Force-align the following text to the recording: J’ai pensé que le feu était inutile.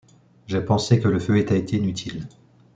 J’ai 0.47 0.61
pensé 0.61 0.99
que 0.99 1.07
le 1.07 1.19
feu 1.19 1.37
était 1.37 1.59
inutile. 1.77 2.27